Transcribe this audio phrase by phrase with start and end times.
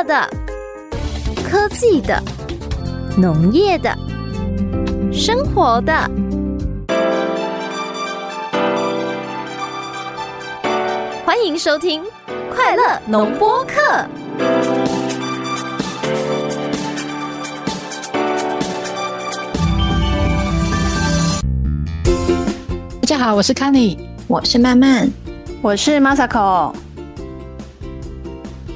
[0.00, 0.26] 乐的、
[1.46, 2.22] 科技的、
[3.18, 3.94] 农业的、
[5.12, 5.92] 生活的。
[11.22, 12.02] 欢迎收听
[12.50, 13.74] 《快乐农播课》。
[23.02, 25.10] 大家好，我是 Kenny，我是曼曼，
[25.60, 26.72] 我是 Masako。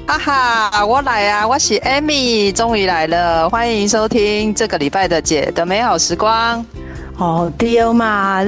[0.07, 1.47] 哈哈，我来啊！
[1.47, 6.63] 我是 Amy，终于来了，欢迎收听这个礼拜的姐的美好时光。
[7.17, 8.43] 哦，对嘛，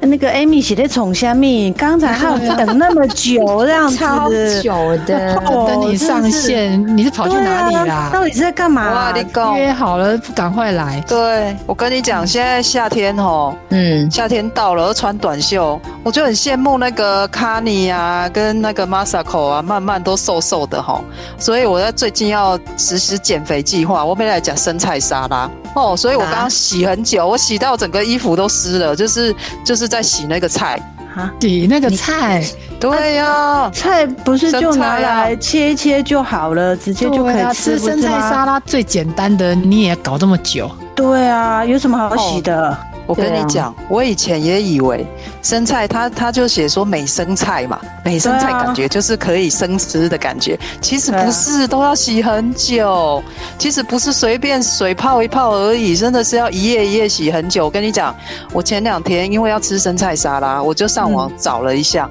[0.00, 5.34] 那个 Amy 写的宠虾米，刚才还有等那么久，这样子，超久的，
[5.66, 8.10] 等你上线，你是跑去哪里啦？
[8.12, 9.14] 到底是在干嘛？
[9.56, 11.02] 约好了，赶快来。
[11.08, 21.00] 对，我跟你讲，现在夏天哦，嗯，夏天到了，穿短袖，我就很羡慕那个 k a n i 啊，跟那个 Masako 啊，慢慢都瘦瘦的哈，
[21.38, 25.50] 所以我在最近要实施减肥计划，我本来讲生菜沙拉。
[25.74, 29.34] 哦，所以我刚刚洗很久，我洗到整个衣服都湿了，就是
[29.64, 30.80] 就是在洗那个菜。
[31.14, 32.42] 啊，洗那个菜，
[32.80, 40.70] 对呀，菜不是就拿来切一切就好了，直接就可以吃生菜沙拉最简单的，你也搞这么久？
[40.94, 42.74] 对啊，有什么好洗的？
[43.06, 45.06] 我跟你讲，我以前也以为
[45.42, 53.22] 生菜，它它就写说美生菜嘛，美生菜感觉就是可以生吃的感觉，其实不是，都要洗很久。
[53.58, 57.64] 其实不是随便水泡一泡而已，真的是要一夜一夜洗很久。
[57.64, 58.14] 我跟你讲，
[58.52, 62.08] 我前两天因为要吃生菜沙拉，我就上网找了一下。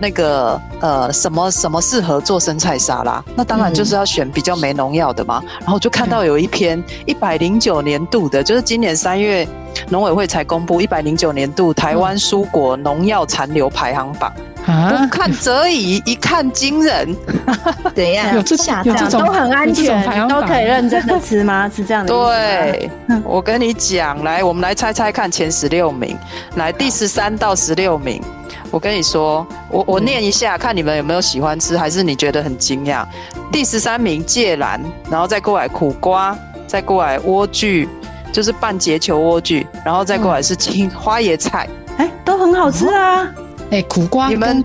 [0.00, 3.22] 那个呃，什么什么适合做生菜沙拉？
[3.36, 5.40] 那当然就是要选比较没农药的嘛。
[5.60, 9.46] 然后就看到有一篇一百零九年度的，就是今年三月
[9.88, 14.32] 农委会才公布一百零九年度台湾蔬果农药残留排行榜。
[14.64, 17.16] 不看则已，一看惊人。
[17.96, 18.32] 怎样？
[18.36, 21.68] 有这有这种都很安全，都可以认真的吃吗？
[21.74, 22.14] 是这样的。
[22.14, 22.90] 对，
[23.24, 26.16] 我跟你讲，来，我们来猜猜看前十六名，
[26.54, 28.22] 来第十三到十六名。
[28.70, 33.04] 我跟你说，我我念一下，看你们有没有喜欢吃，还是你觉得很惊讶？
[33.50, 34.80] 第十三名芥蓝，
[35.10, 37.88] 然后再过来苦瓜，再过来莴苣，
[38.32, 43.28] 就是半截球莴苣，然后再过来是青花椰菜，哎，都很好吃啊！
[43.70, 44.64] 哎，苦瓜你们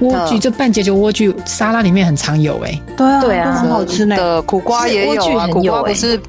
[0.00, 4.16] 莴苣这半截球莴苣沙拉里面很常有哎，对啊，对啊，很好吃呢。
[4.16, 6.20] 的苦瓜也有啊，苦瓜不是。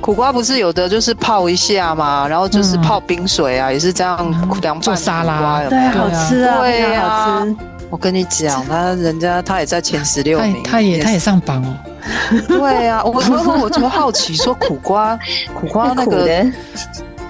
[0.00, 4.18] 苦瓜不是有的就是泡一下嘛，然后就是泡冰水啊，也是这样
[4.60, 7.46] 凉拌沙拉，对，好吃啊，对啊。
[7.88, 11.91] 我跟你讲，他人家他也在前十六名，他也他也上榜哦。
[12.48, 15.18] 对啊，我我我就好奇说苦瓜
[15.54, 16.26] 苦瓜那个，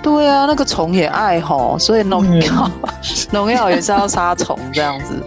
[0.02, 2.70] 对啊，那个虫也爱吼，所以农药
[3.30, 5.22] 农药也是要杀虫这样子。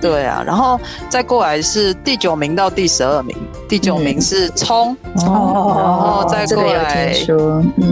[0.00, 3.36] 对啊，然后再过来是第九名到第十二名，
[3.68, 7.14] 第九名是葱，然后再过来，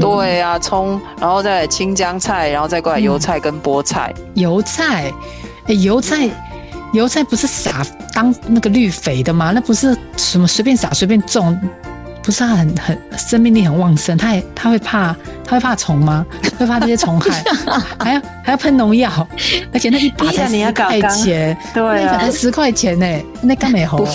[0.01, 4.15] 对啊，葱，然后再来青江菜，然后再过来油菜跟菠菜。
[4.33, 5.13] 油菜，
[5.67, 6.31] 哎，油菜，
[6.93, 7.85] 油菜不是撒
[8.15, 9.53] 当那个绿肥的吗？
[9.55, 11.59] 那不是什么随便撒随便种。
[12.21, 15.17] 不是它很很生命力很旺盛，它也它会怕
[15.47, 16.27] 它会怕虫吗？
[16.59, 17.43] 会怕这些虫害，
[17.99, 19.11] 还要还要喷农药，
[19.73, 23.07] 而且那一把才 十块钱，对啊，才十块钱呢，
[23.41, 24.07] 那干美猴？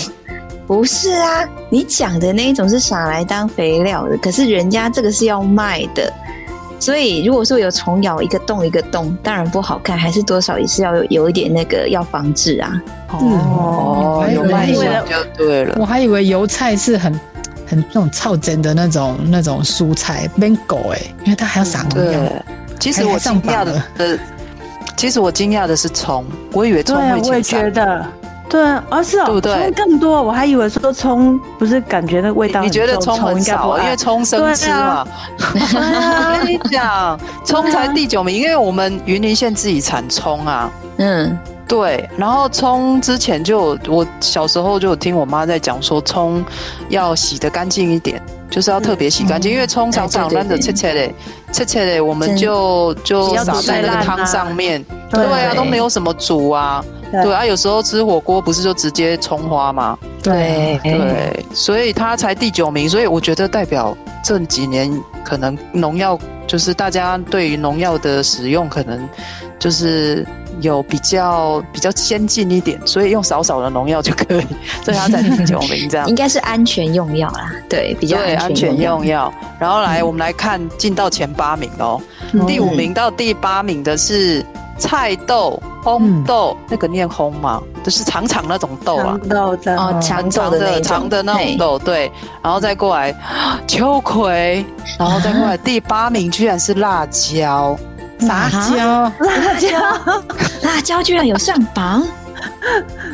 [0.64, 6.12] 不是啊，你讲的那一种是撒来当肥料的，可是人家这个是要卖的，
[6.84, 12.82] 所以如果说有虫咬一个洞一个洞，当然不好看，还是多少也是要有有一点那个要防治啊。
[13.08, 14.82] 哦，有卖就
[15.34, 17.18] 对了，我还以为油菜是很。
[17.66, 22.20] 很那种超真的那种那种蔬菜变狗哎，因为它还要撒农药。
[22.78, 23.82] 其实我惊讶的，
[24.98, 28.06] 其实我惊讶的是虫，我以为虫会我也觉得，
[28.54, 35.04] 对，而是哦，葱更多，我还以为说葱不是感觉那味道，你觉得葱很少，因为葱生吃嘛。
[35.40, 40.70] 我跟你讲， 葱才第九名，因为我们云林县自己产葱啊。
[40.98, 41.36] 嗯。
[41.66, 46.44] 对，然后葱之前就我小时候就有听我妈在讲说，葱
[46.90, 51.12] 要洗得干净一点，就是要特别洗干净，因为葱常常烂的切切的，
[51.50, 56.84] 切切的，我们就就撒在那个汤上面，对啊，都没有什么煮啊，
[57.22, 59.96] 对啊，有时候吃火锅不是就直接葱花吗？
[60.22, 64.90] 对对，所以他才第九名，所以我觉得代表这几年
[65.24, 69.08] 可能农药就是大家对于农药的使用可能
[69.58, 70.26] 就是。
[70.60, 74.46] 有比较比较先进一点，所以用少少的农药就可以，
[74.84, 76.08] 所以它才第九名这样。
[76.08, 79.34] 应该是安全用药啦，对，比较安全用药。
[79.58, 82.00] 然后来，我们来看进到前八名哦。
[82.46, 84.46] 第五名到第八名的是
[84.78, 87.62] 菜豆、烘豆，那个念烘吗？
[87.82, 89.18] 就是长长那种豆啊。
[89.20, 92.10] 长，豆的哦长长的长的那种豆，对，
[92.42, 93.14] 然后再过来
[93.66, 94.64] 秋葵，
[94.98, 97.76] 然后再过来第八名居然是辣椒，
[98.20, 99.78] 辣椒，辣椒，
[100.62, 102.02] 辣椒居然有上榜，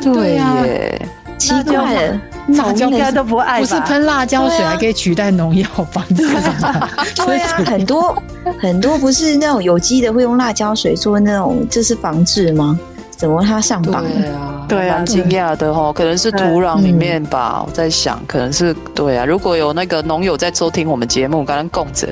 [0.01, 0.55] 对啊。
[0.65, 1.07] 耶，
[1.37, 2.21] 奇怪了，
[2.55, 3.81] 辣椒应该都不爱不是吧？
[3.81, 6.89] 喷辣椒水还可以取代农药防治吗？
[7.25, 8.15] 对啊，很多
[8.61, 12.77] 很多不是那种有机的会用辣椒水做那种，这是防治吗？
[13.17, 14.03] 怎么它上榜？
[14.03, 19.25] 对啊，对啊蛮惊讶的哦，可能是土壤里面吧，我在想，可能是对啊。
[19.25, 22.07] 如果有那个农友在收听我们节目，刚刚供着。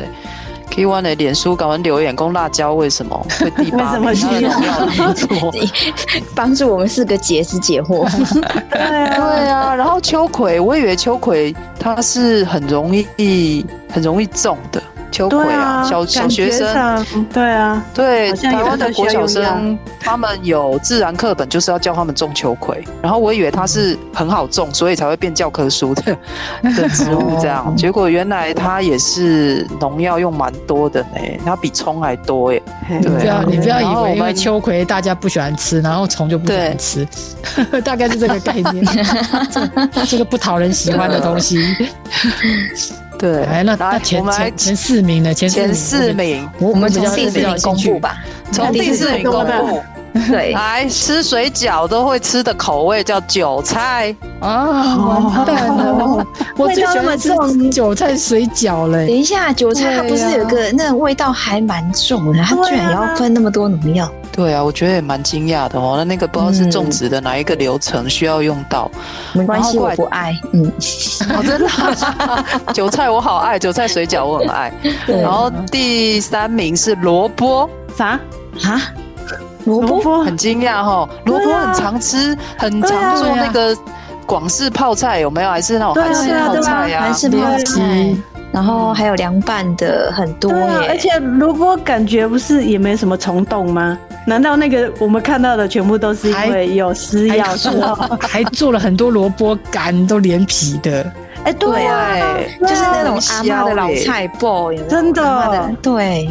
[0.69, 4.09] K One 的脸书赶快留言，攻辣椒为什么会第八名？
[4.09, 5.51] 为什么。
[6.33, 8.09] 帮助我们四个解释解惑。
[8.69, 14.81] 对啊，对啊，然后秋葵，我以为秋葵它是很容易很容易种的
[15.19, 26.17] 秋葵啊，啊，小小感学生对啊，对台湾的国小生，他们有自然课本就是要教他们种秋葵，然后我以为它是很好种，所以才会变教科书的
[26.73, 32.63] 的植物 这样，结果原来它也是农药用蛮多的呢，它比葱还多耶。
[32.87, 37.05] 嘿对你不要，你不要以为因为秋葵大家不喜欢吃，然后虫就不喜欢吃，
[37.83, 38.85] 大概是这个概念。
[39.51, 41.75] 这这个不讨人喜欢的东西。
[43.19, 45.33] 对，哎，那那前前前四名呢？
[45.33, 48.17] 前前四名，我我们从第四名公布吧。
[48.51, 49.83] 从第四名公布。
[50.29, 56.25] 对，来吃水饺都会吃的口味叫韭菜，啊，完蛋了！
[56.57, 57.29] 我最喜欢吃
[57.69, 59.15] 韭菜水饺嘞等。
[59.15, 64.09] 一下，韭菜它不是有个那味道还蛮重的，它居然也要喷那么多农药。
[64.31, 65.95] 对啊，我觉得也蛮惊讶的哦。
[65.97, 68.89] 那那个不知道是种植的哪一个流程需要用到，
[69.33, 70.33] 没关系，我不爱。
[70.53, 70.65] 嗯，
[71.29, 74.71] 哦，真的啊， 韭菜我好爱，韭菜水饺我很爱。
[75.05, 78.19] 对然后第三名是萝卜，啥？
[78.63, 78.81] 啊，
[79.65, 83.75] 萝卜很惊讶哈，萝卜很常吃，很常做那个
[84.25, 85.49] 广式泡菜，有没有？
[85.49, 87.13] 还是那种韩式泡菜呀还？
[87.13, 88.15] 是泡连菜，
[88.51, 90.97] 然后还有凉拌的很多耶啊，而。
[90.97, 93.97] 且萝卜感觉不是也没什么虫洞吗？
[94.25, 97.95] 难道那个我们看到的全部都是因为有施药还之后？
[97.95, 101.11] 做 还做了很多萝卜干，都连皮的。
[101.45, 102.17] 哎，对啊，
[102.59, 106.29] 对，就是那种阿妈的老菜包，真的对，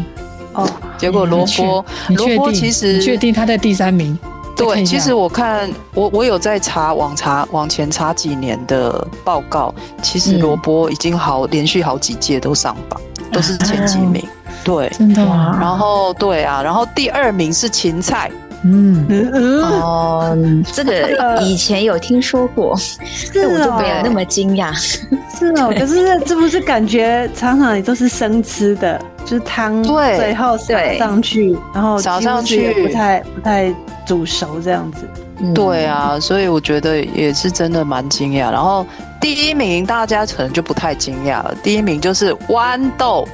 [0.58, 0.68] 哦，
[0.98, 2.36] 结果萝卜，萝？
[2.36, 4.18] 卜其实你确定他在第三名？
[4.56, 9.72] 对，其实我看我我有在查往查往前查几年的报告，
[10.02, 13.00] 其实嗯萝卜已经好连续好几届都上榜，
[13.30, 14.20] 都是前几名。
[14.64, 15.56] 对，真的吗？
[15.60, 18.30] 然后对啊，然后第二名是芹菜，
[18.64, 20.38] 嗯，嗯嗯，哦，
[20.72, 24.74] 这个 以前有听说过，是但我就没有哦，那么惊讶。
[24.74, 25.72] 是哦。
[25.78, 33.72] 可是这不是感觉常常也都是生吃的，就是汤对最后撒对上去，然后撒上去不太不太
[34.04, 35.08] 煮熟这样子。
[35.40, 38.50] 嗯对，啊，所以我觉得也是真的蛮惊讶。
[38.50, 38.84] 然后
[39.20, 43.28] 第一名大家可能就不太惊讶了，第一名就是豌豆。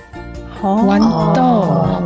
[0.61, 0.99] 哦豌
[1.35, 2.03] 豆哦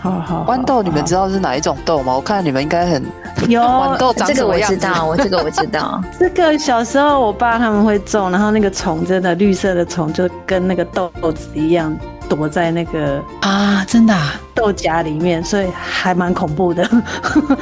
[0.00, 2.14] 好好，豌豆你们知道是哪一种豆吗？
[2.14, 3.04] 我看你们应该很
[3.48, 4.76] 有豌豆长这个我什么样子？
[4.76, 6.02] 知道，我这个我知道。
[6.18, 11.94] 这个小时候我爸他们会种，然后那个虫真的绿色的虫就跟那个豆子一样
[12.30, 16.88] 躲在那个啊，真的啊豆荚里面，所以还蛮恐怖的。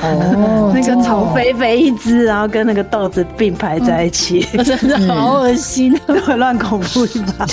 [0.02, 5.98] 哦， 那个真的哦虫肥肥一只，然后跟那个豆子并排在一起， 真的好恶心
[6.36, 7.46] 乱恐怖一把。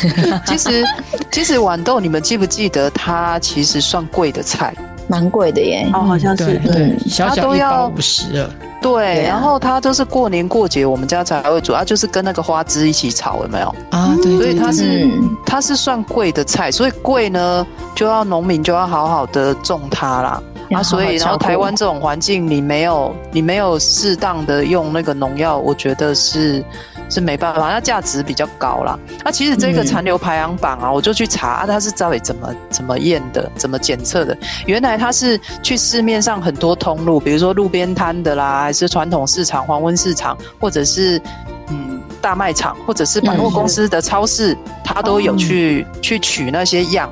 [0.46, 0.84] 其实
[1.32, 4.74] 其实豌豆你们记不记得它其实算贵的菜？
[5.08, 5.88] 蛮贵的耶。
[5.94, 8.50] 哦，好像是对对嗯，小小一包它都要五十了。
[8.86, 13.76] 对，对啊然后它就是过年过节我们家才会煮，它就是跟那个花枝一起炒，有没有？
[13.90, 17.66] 啊，对，所以它是、嗯它是算贵的菜，所以贵呢
[17.96, 20.44] 就要农民就要好好的种它啦。
[20.72, 26.64] 啊，所以然后台湾这种环境，你没有你没有适当的用那个农药，我觉得是
[27.10, 28.98] 是没办法，那价值比较高啦。
[29.24, 34.38] 那其实这个嗯残留排行榜啊，我就去查、啊，它是到底怎么怎么验的，怎么检测的。
[34.66, 41.22] 原来它是去市面上很多通路，比如说路边摊的啦，还是传统市场、黄昏市场，或者是
[41.70, 47.10] 嗯大卖场，或者是百货公司的超市，它都有去、去取那些样。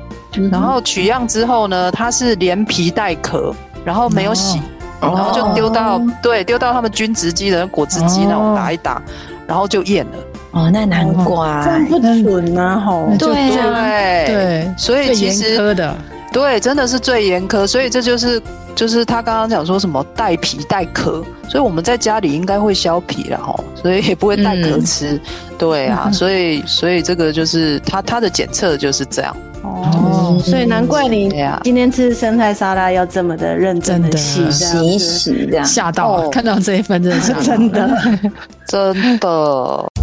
[0.50, 4.58] 然后取样之后呢，它是连皮带壳，然后没有洗，
[5.00, 9.00] 哦然后就丢到、对丢到他们均值机的果汁机那种哦打一打，
[9.46, 10.12] 然后就验了。
[10.52, 11.86] 哦，那难这样怪。
[11.88, 12.78] 不准啊！
[12.78, 15.96] 吼对啊对对，所以其实苛的，
[16.32, 18.40] 对，真的是最严苛，所以这就是
[18.74, 25.20] 就是他刚刚讲说什么带皮带壳，所以我们在家里应该会削皮了哈，所以也不会带壳吃。
[25.58, 29.36] 对啊，所以所以这个就是他他的检测就是这样。
[29.64, 35.64] 哦，哦所以难怪你今天吃生菜沙拉要这么的认真的洗，这洗一洗这样。
[35.64, 37.90] 吓到啊哦看到这一份真的吓到， 真的。
[38.68, 39.93] 真的。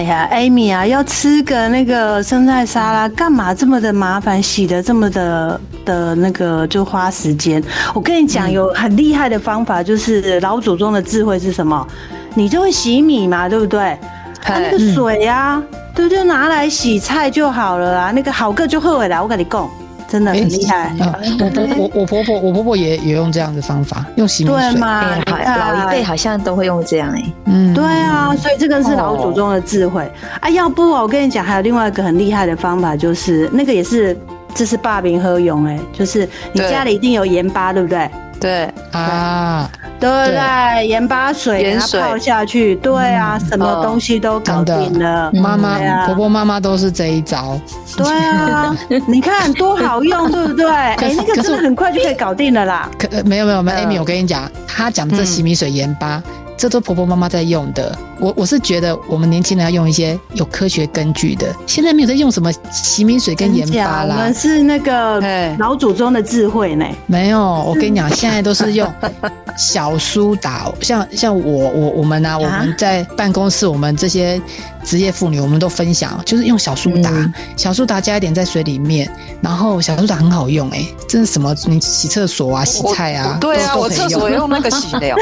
[0.00, 7.62] 哎呀，Amy 啊，要吃个那个生菜沙拉，干嘛这么的麻烦，洗的这么的的那个就花时间？
[7.92, 11.86] 我跟你讲，有很厉害的方法，就是老祖宗的智慧是什么？
[12.32, 13.78] 你就会洗米嘛，对不对？
[13.88, 13.98] 啊，
[14.46, 15.62] 那个水啊，
[15.94, 16.24] 对不对？
[16.24, 19.68] 拿来洗菜就好了啊，那个好个就后来，我跟你讲，
[20.10, 20.88] 真的很厉害。
[20.98, 24.60] 啊我婆我我婆婆我婆婆也也用这样的方法，用洗米水。
[24.60, 25.00] 对嘛？
[25.26, 30.50] 哎好老一辈好像都会用这样哎、嗯，对啊，所以这个是老祖宗的智慧、啊！
[30.50, 34.16] 要不我跟你讲，还有另外一个很厉害的方法，就是那个也是，
[34.54, 38.10] 这是霸名喝勇哎，就是你家里一定有盐巴，对不对？
[38.40, 39.70] 对，啊，
[40.00, 40.86] 对不对？
[40.88, 45.30] 盐巴水给它盐水泡下去，对啊，什么东西都搞定了。
[45.34, 47.60] 妈妈婆婆妈妈都是这一招。
[47.96, 48.74] 对啊，
[49.06, 50.66] 你看多好用，对不对？
[50.72, 52.88] 哎，那个真的很快就可以搞定了啦。
[52.98, 56.22] 可呃没有没有没有嗯，Amy，我跟你讲，她讲这洗米水盐巴，
[56.60, 57.96] 这都婆婆妈妈在用的。
[58.20, 64.34] 我我是觉得我们年轻人要用一些有科学根据的，现在没有在用什么洗米水跟盐巴啦我啦们。
[64.34, 66.84] 是那个哎老祖宗的智慧呢。
[67.06, 68.86] 没有，我跟你讲，现在都是用
[69.56, 74.38] 小苏打，像像我我我们啊，我们在办公室，我们这些
[74.84, 79.10] 职业妇女，我们都分享，就是用小苏打，嗯小苏打加一点在水里面，
[79.42, 85.14] 然后小苏打很好用哎、真的什么你洗厕所啊、洗菜啊，对啊，我厕所也用那个洗的。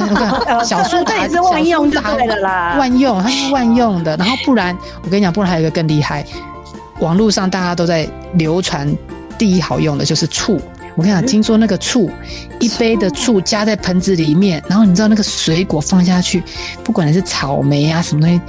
[0.64, 2.76] 小苏打 也是万用就小苏打对了啦。
[2.78, 4.16] 万用，它是万用的。
[4.16, 6.24] 然后不然，我跟你讲，不然还有一个更厉害，
[7.00, 8.90] 网络上大家都在流传
[9.36, 10.60] 第一好用的就是醋。
[10.96, 12.10] 我跟你讲，听说那个醋，
[12.60, 16.42] 一杯的醋加在盆子里面，然后你知道那个水果放下去，
[16.82, 18.40] 不管你是草莓啊什么东西，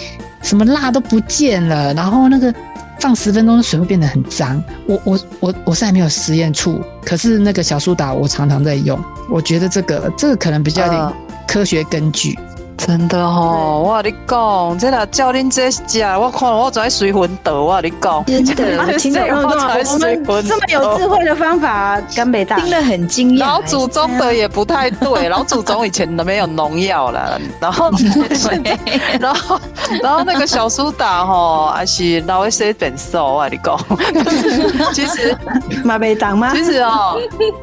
[0.41, 2.53] 什么辣都不见了，然后那个
[2.99, 4.63] 放十分钟的，水会变得很脏。
[4.87, 8.99] 我我我我是还没有实验醋，可是那个小苏打我常常在用，
[9.29, 11.13] 我觉得这个这个可能比较有点嗯
[11.47, 12.37] 科学根据。
[12.77, 15.81] 真的吼，我跟你讲，这若叫恁这食，
[16.19, 17.61] 我看我就爱水魂倒。
[17.61, 27.89] 我跟你讲，真的 我听了我才水昏这么有智慧的方法，跟北大听得很惊讶、老祖宗的也不太对， 老祖宗以前都没有农药了，然后，
[29.19, 29.59] 然后，
[30.03, 35.35] 然后那个小苏打吼，还是老一些本瘦，我跟你讲，其实
[35.83, 36.51] 马北党吗？
[36.53, 37.17] 其实哦，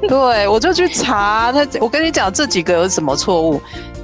[0.09, 3.61] 对我就去查，他我跟你讲这几个有什么错误。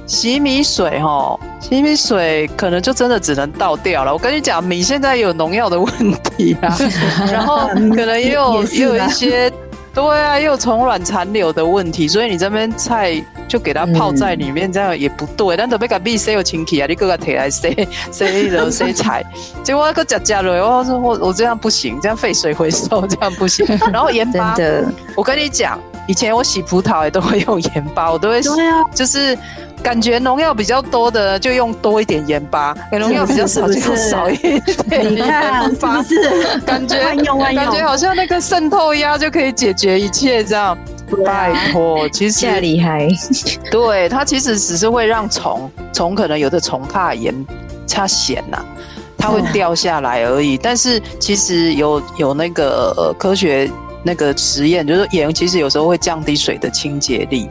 [0.09, 4.11] 洗米水哈，洗米水可能就真的只能倒掉了。
[4.11, 5.87] 我跟你讲，米现在有农药的问
[6.35, 6.75] 题啊，
[7.31, 9.51] 然后可能也有也也有一些，
[9.93, 15.55] 对啊，又有虫卵残留的问题，所以你这边菜就给它泡在里面，这样也不对。
[15.55, 17.71] 但特别个米塞有清气啊，你给它提来塞
[18.09, 19.23] 塞 了 塞菜，
[19.63, 23.63] 结果那个夹夹了，我说我我这样不行，这样废水回收这样不行。
[23.93, 29.37] 然后盐真巴，的，我跟你讲，以前我洗葡萄也都会用盐巴，我都会对啊，就是
[29.81, 34.61] 感觉农药比较多的就用多一点盐巴，农药比较少就用少一点
[35.11, 36.03] 你盐看是不巴。
[36.03, 36.59] 是？
[36.65, 36.97] 感觉
[37.55, 40.77] 感觉好像那个渗透压就可以解决一切这样。
[41.25, 43.07] 拜托，其下实厉害，
[43.71, 47.33] 对它其实只是会让虫虫可能有的虫怕盐
[47.87, 48.63] 它咸呐、
[49.17, 50.55] 它会掉下来而已。
[50.55, 53.67] 但是其实有有那个、呃、科学
[54.03, 57.49] 那个实验，就是盐其实有时候会降低水的清洁力，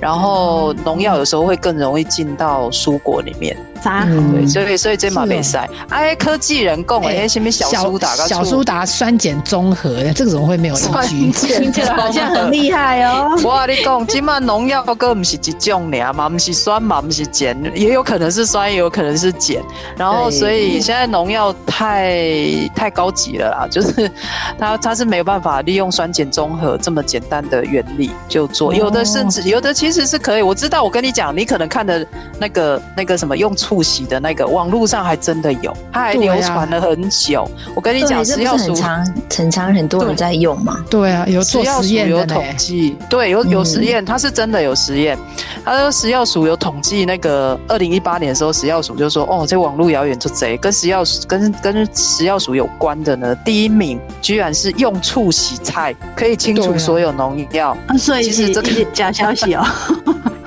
[0.00, 3.56] 然后农药有时候会更容易进到蔬果里面。
[3.82, 4.04] 啥？
[4.06, 5.68] 嗯对，所以所以这嘛是哦没塞。
[5.88, 10.74] 哎，科技人讲的那什么小苏打、小苏打酸碱中和，这个怎么会没有
[11.10, 11.58] 依据？
[11.58, 13.38] 听起来好像很厉害哦。
[13.44, 19.56] 我跟你讲，今嘛农药哥不是一种俩嘛，不是酸嘛，不是碱，也有可能是酸，也有可能是碱。
[19.96, 24.10] 然后，所以现在农药太太高级了啦， 就是
[24.58, 30.42] 它它是没有办法利用酸碱中和这么简单的原理就做，有的甚至有的其实是可以。
[30.42, 32.06] 我知道，我跟你讲，你可能看的
[32.38, 37.46] 那个那个什么用醋洗的那个，网络上还真的有，它还流传了很久。
[37.74, 40.82] 我跟你讲，食药署很常很常很多人在用嘛？
[40.88, 42.40] 对啊，有做实验有验的呢。
[42.40, 45.18] 统计，对，有有实验，它是真的有实验。
[45.66, 57.76] 他说食药署有统计，那个二零一八年的时候，食药署就说，哦，这网络谣言就贼，跟食药署跟跟食药署有关的呢，第一名居然是用醋洗菜，可以清除所有农药。
[57.86, 59.62] 啊 所以是其实这个是假消息哦。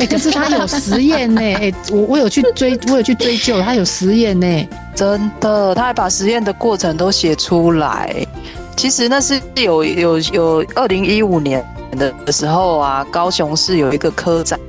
[0.01, 4.67] 哎、可是他有实验呢，哎、我我有去追，我有去追究，他有实验呢。
[4.95, 8.13] 真的，他还把实验的过程都写出来。
[8.75, 11.63] 其实那是有有有，二零一五年
[11.97, 14.59] 的的时候啊，高雄市有一个科展，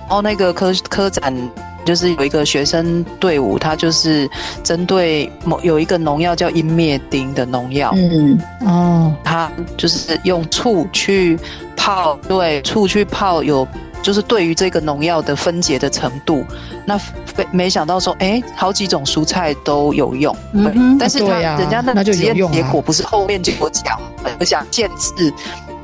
[0.00, 1.34] 然后那个科科展
[1.84, 4.28] 就是有一个学生队伍，他就是
[4.62, 11.38] 针对某有一个农药叫英灭丁的农药，嗯，哦，他就是用醋去
[11.76, 13.66] 泡，对，醋去泡有，
[14.02, 16.44] 就是对于这个农药的分解的程度，
[16.84, 20.36] 那非没想到说，哎，好几种蔬菜都有用，
[20.98, 23.98] 但是他、啊人家那实验结果不是后面就有讲，
[24.38, 25.32] 我想限制。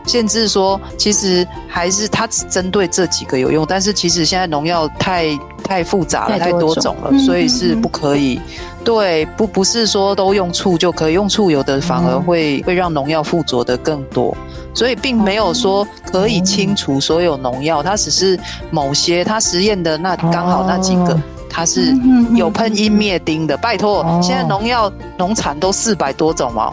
[0.07, 8.41] 限制说，其实还是它只针对这几个有用，但是其实现在农药太太复杂了，太太多种多种了，嗯所以是不可以。
[8.88, 12.23] 对，不不是说都用醋就可以，用醋有的反而嗯。
[12.23, 14.35] 会、会让农药附着的更多，
[14.73, 18.40] 所以并没有说可以清除所有农药，它只是
[18.71, 21.21] 某些它实验的那刚好那几个哦。
[21.50, 21.95] 它是
[22.35, 26.73] 有喷英灭丁的，拜托哦，现在农药农产都四百多种哦，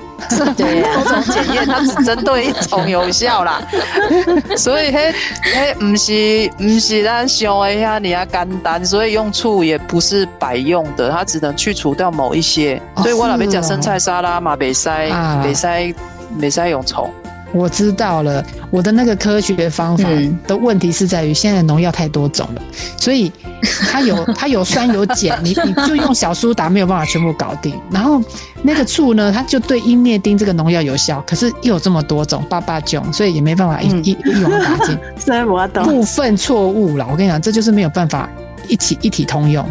[0.56, 3.62] 对啊 多种检验，它只针对一种有效啦。
[4.58, 5.14] 所以嘿，
[5.44, 12.82] 嘿，不是不是咱想的遐你啊简单，所以用醋也不是百用的，它只能去除掉某一些。
[12.96, 15.94] 哦所以我老边讲生菜沙拉嘛，北塞啊北塞
[16.40, 17.10] 北塞用虫。
[17.54, 22.62] 我知道了，我的那个科学方法嗯的问题是在于现在农药太多种了，
[22.98, 23.32] 所以
[23.90, 27.74] 它有它有酸有碱，你你就用小苏打没有办法全部搞定。
[27.90, 28.22] 然后
[28.62, 34.98] 那个醋呢，它就对英灭丁这个农药有效，可是又有这么多种八八种，所以也没办法一、嗯一一网打尽。
[35.18, 35.84] 所以我懂。
[35.86, 38.30] 部分错误了，我跟你讲，这就是没有办法
[38.68, 39.66] 一起一体通用。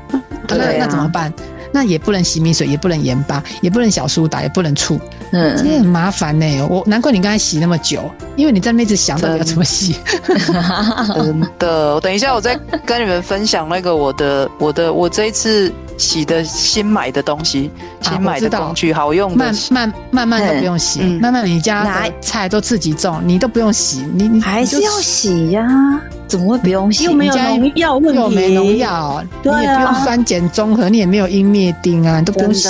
[0.48, 1.32] 那那怎么办？
[1.76, 4.98] 那也不能洗米水，也不能盐巴，也不能小苏打，也不能醋，
[5.30, 9.94] 这嗯，很麻烦呢、我难怪你刚才洗那么久，因为你在那边一直想到底要怎么洗。
[11.14, 17.70] 真的，我等一下我再跟你们分享那个我的我的我这一次洗的新买的东西，
[18.02, 19.36] 啊新买的工具，好用的。
[19.36, 21.20] 慢慢慢慢都不用洗，嗯。
[21.20, 25.66] 慢慢你家的菜都自己种，你都不用洗，你你还是要洗呀、
[26.26, 27.04] 怎么会不用洗？
[27.04, 32.68] 又没有农药问题，又没农药，对啊你也不用酸碱中和，你也没有阴灭丁啊，你都不用洗。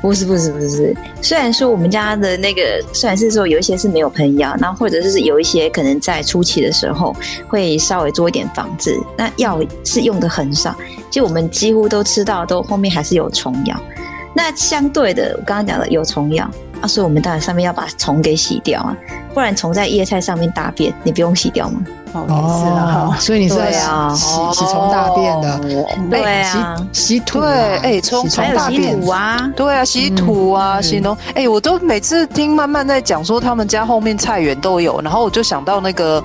[0.00, 7.14] 不是不是不是，虽然说我们家的那个，虽然是说有一些是没有喷药，然后或者是有一些可能在初期的时候
[7.48, 10.76] 会稍微做一点防治，那药是用的很少，
[11.10, 13.76] 就我们几乎都吃到都后面还是有虫药。
[14.34, 16.48] 那相对的，我刚刚讲的有虫药
[16.80, 18.96] 啊，所以我们当然上面要把虫给洗掉啊，
[19.34, 21.80] 不然虫在叶菜上面大便，你不用洗掉吗？
[22.14, 25.60] 哦，也是啊，所以你是要洗洗洗虫大便的，
[26.10, 30.82] 对哎啊，洗洗土啊，对哎虫洗虫大便土啊，对啊，洗土啊，嗯。
[30.82, 36.22] 洗农，哎、我都每次听慢慢在讲说他们家后面菜园都有，然后我就想到那个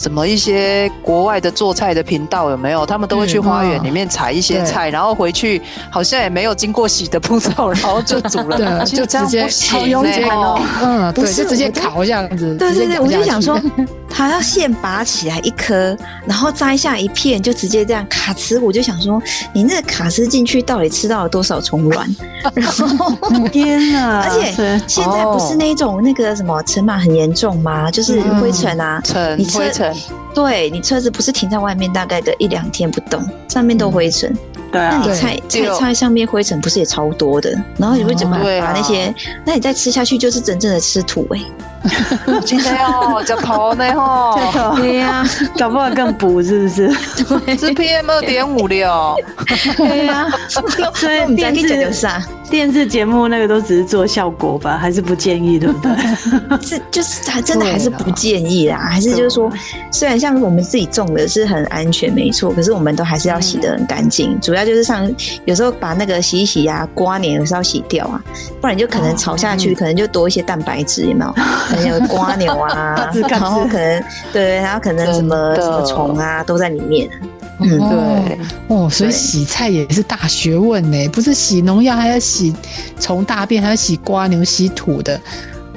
[0.00, 2.86] 什么一些国外的做菜的频道有没有？
[2.86, 5.60] 他们都会去花园里面采一些对菜，然后回去
[5.90, 13.60] 好像也没有经过洗的步骤，然后就煮了， 就直接好勇欸敢哦，嗯，对，不是就直接烤这样子，对对对，我就想说，
[14.08, 18.58] 他要现拔起来一颗，然后摘下一片，就直接这样卡吃。
[18.58, 22.16] 我就想说，你那个卡吃进去到底吃到了多少虫卵？
[22.54, 23.12] 然后，
[23.52, 24.22] 天哪！
[24.22, 27.90] 而且现在不是那种那个什么尘螨很严重吗？
[27.90, 29.89] 就是灰尘啊，尘灰尘，
[30.34, 34.36] 对你车子不是停在外面大概个一两天不动，上面都灰尘。
[34.72, 37.50] 对啊那你，对菜菜菜上面灰尘不是也超多的？
[37.76, 39.12] 然后你会怎么把那些？
[39.44, 41.40] 那你再吃下去就是真正的吃土哎、
[42.44, 45.24] 今天哦，脚头呢吼，这个对呀、
[45.58, 46.90] 搞不好更补是不是？
[46.92, 49.16] 是 PM 二点五六，
[49.76, 50.26] 对呀、
[50.94, 52.22] 所以电视讲啥？
[52.50, 55.92] 电视节目那个都只是做效果吧，还是不建议，对不对？
[56.60, 59.48] 是就是还真的对还是不建议啦，还是就是说，
[59.92, 64.36] 虽然像我们自己种的是很安全没错，可是我们都还是要洗的很干净。
[64.40, 65.08] 主要就是像
[65.44, 68.20] 有时候把那个洗一洗啊，刮黏有时候要洗掉啊，
[68.60, 71.32] 不然就可能炒下去，可能就多一些蛋白质，有没有？
[71.70, 74.02] 可能有瓜牛啊 然后可能
[74.32, 77.08] 对，然后可能什么什么虫啊都在里面。
[77.60, 82.54] 嗯，对哦，所以洗菜也是大学问呢，不是洗农药，还要洗
[82.98, 85.20] 虫大便，还要洗瓜牛、洗土的。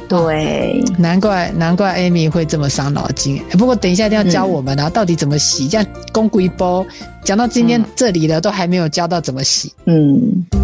[0.07, 3.41] 对，难怪难怪 Amy 会这么伤脑筋。
[3.49, 5.67] 欸不过等一下一定要教我们啊，到底怎么洗？
[5.67, 6.85] 这样公鬼波
[7.23, 9.73] 讲到今天嗯这里了，都还没有教到怎么洗。
[9.85, 10.62] 嗯。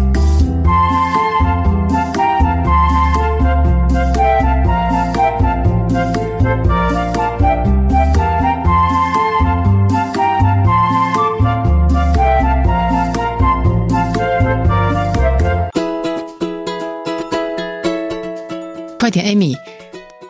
[19.10, 19.56] 快点，Amy，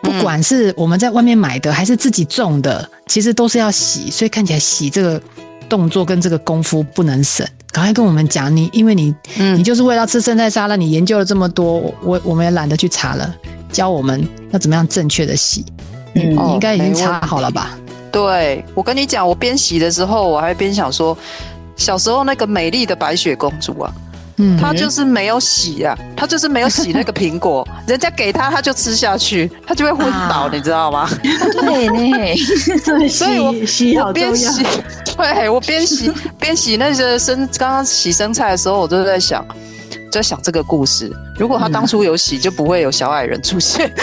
[0.02, 5.20] 不不管是我们在外面买的还是自己种的，其实都是要洗，所以看起来洗这个
[5.68, 7.46] 动作跟这个功夫不能省。
[7.70, 13.34] 赶快跟我们讲，你因为你、嗯你就是为了吃生菜沙拉，你研究了这么多，我我们也懒得去查了，
[13.70, 15.64] 教我们要怎么样正确的洗。
[16.12, 17.78] 你应该已经查好了吧？
[18.10, 21.16] 对我跟你讲，我边洗的时候，我还边想说，
[21.76, 23.92] 小时候那个美丽的白雪公主啊，
[24.40, 31.08] 嗯，她就是没有洗啊，他就是没有洗那个苹果， 人家给他他就吃下去，他就会昏倒，啊你知道吗？
[31.22, 32.34] 对呢，
[32.84, 34.64] 对，所以我洗洗好重要边洗。，
[35.16, 39.44] 对我边洗边洗那些生，刚刚洗生菜的时候，我就在想，
[40.10, 41.10] 在想这个故事。
[41.36, 43.90] 如果他当初有洗，就不会有小矮人出现。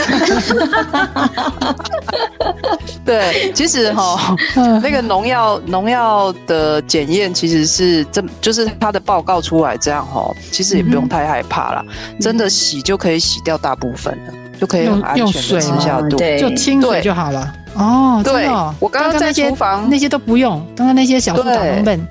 [3.06, 11.84] 对，其实哈，嗯那个农药农药的检验其实是这，就是他的报告出来这样哈，其实也不用太害怕啦，
[12.20, 16.18] 真的洗就可以洗掉大部分了，就可以很用用安全的水吗吃下肚。
[16.18, 17.54] 对就清水就好了。
[17.76, 18.48] 哦，对
[18.80, 22.08] 我刚刚在厨房那些都不用，刚刚那些小苏打对成本，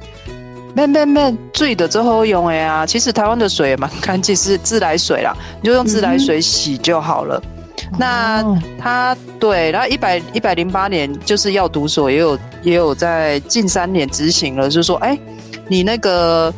[0.76, 2.84] 慢慢慢，醉的之后用的呀。
[2.84, 7.42] 其实台湾的水也蛮干净，是自来水啦，你就用自来水洗就好了。
[7.98, 15.18] 那哦它对，然后一百一百零八年就是药毒所也有也有在近三年执行了，就是说，哎，
[15.66, 16.52] 你那个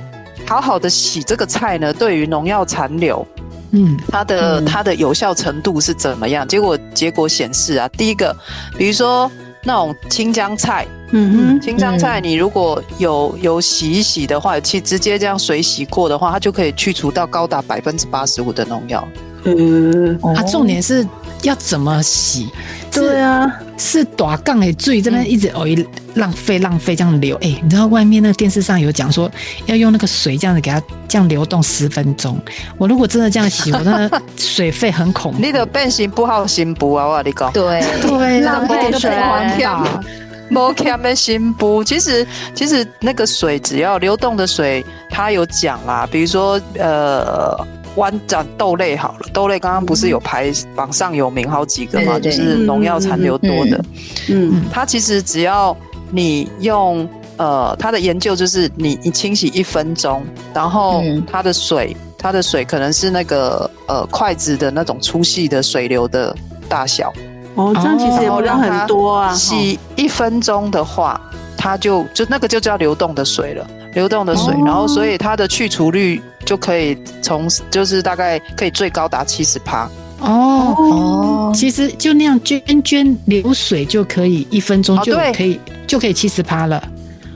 [0.45, 3.25] 好好的洗这个菜呢，对于农药残留，
[3.71, 6.49] 嗯它的、嗯它的有效程度是怎么样？
[6.49, 8.35] 结果结果显示啊，第一个，
[8.77, 9.31] 比如说
[9.63, 11.61] 那种青江菜，嗯哼。
[11.61, 19.07] 青江菜你如果有有洗一洗的话，去直接这样水洗过的话，它就可以去除到高达百分之八十五的农药。
[19.45, 21.07] 嗯，它，啊，重点是
[21.43, 22.49] 要怎么洗？
[22.91, 23.47] 对啊，
[23.77, 29.31] 是短杠的注意这嗯边一直哦一浪费浪费这样流，哎、你知道外面那个电视上有讲说
[29.67, 32.37] 要用那个水这样子给它这样流动十分钟。
[32.77, 35.39] 我如果真的这样洗，我真的 水费很恐怖。
[35.41, 37.53] 你的变形不好心不啊，我跟你讲。
[37.53, 40.01] 对对啦，浪费水啊。
[40.51, 47.55] 摩卡的心补，其实其实那个水只要流动的水，它有讲啦，比如说呃。
[47.99, 53.85] 湾长豆类好了，豆类刚刚不是有排榜上有名好几个嘛，就是农药残留多的。
[54.29, 55.77] 嗯它其实只要
[56.11, 57.07] 你用
[57.37, 61.23] 呃，它的研究就是你你清洗一分钟，然后嗯。
[61.31, 66.35] 它的水，它的水可能是那个呃筷子的那种粗细的水流的
[66.69, 67.13] 大小，
[67.55, 71.21] 哦，这样其实也不让很多啊，洗一分钟的话，
[71.57, 73.67] 它就就那个就叫流动的水了，
[73.99, 79.91] 流动的水，哦然后所以它的去除率就可以从就是大概可以最高达七十趴。
[80.21, 86.81] 哦，哦，其实就那样涓涓流水就可以，一分钟就可以、就可以七十趴了。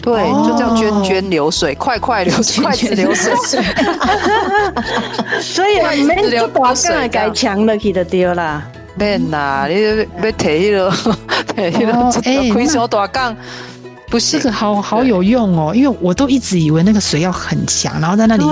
[0.00, 3.32] 对，哦就叫涓涓流水，快快流水， 快子流水。
[5.42, 8.62] 所以筷子没流就大水这样干改强了去就对啦。
[8.94, 10.90] 免啦，你要要提迄个，
[11.54, 13.34] 提迄开小大杠，
[14.12, 14.42] 不这。
[14.42, 18.44] 个好好有用哦，因为我都一直以为那个水要很强，然后在那里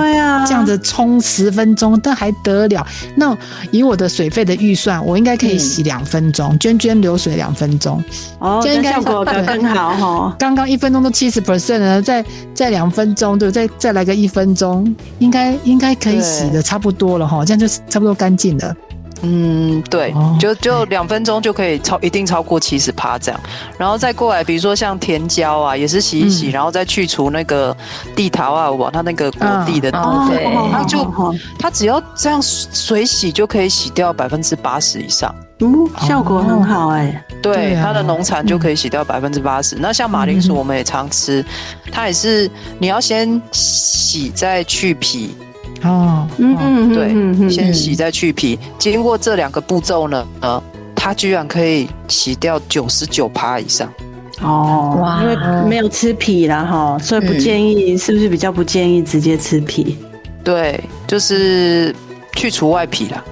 [0.46, 2.86] 这样子冲十分钟，但还得了？
[3.16, 3.36] 那
[3.72, 8.02] 以我的水费的预算，我应该可以洗两分钟，涓涓流水两分钟。
[8.38, 10.36] 哦，这应该这效果更更好哈。
[10.38, 13.50] 刚刚一分钟都七十 percent 了，再再两分钟，对？
[13.50, 18.74] 再再来个一分钟，应该应该可以洗的差不多了哈，这样就差不多干净了。
[19.22, 23.40] 嗯，对哦，就就两分钟就可以超，一定超过七十趴这样。
[23.76, 27.76] 然后再过来，比如说像甜椒啊，也是洗一洗，嗯然后再去除那个
[28.16, 35.34] 地桃啊，往，它那个果蒂的部哦分，对它就哦它只要这样水洗就可以洗掉百分之八十以上。
[35.62, 37.22] 嗯，效果很好哎。
[37.42, 39.76] 对，它的农产就可以洗掉百分之八十。
[39.78, 41.44] 那像马铃薯，嗯我们也常吃，
[41.92, 45.34] 它也是你要先洗再去皮，
[45.82, 48.58] 哦，嗯对嗯嗯先洗再去皮。
[48.78, 50.62] 经过这两个步骤呢，呃，
[50.94, 53.92] 它居然可以洗掉九十九趴以上。
[54.42, 55.36] 哦，哇因为
[55.68, 59.98] 没有吃皮啦哈，所以不建议，是不是比较不建议直接吃皮？
[60.42, 61.94] 对，就是
[62.34, 63.22] 去除外皮啦。